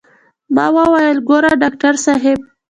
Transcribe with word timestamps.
ما 0.55 0.65
وويل 0.77 1.17
ګوره 1.29 1.51
ډاکتر 1.61 1.93
صاحب. 2.05 2.39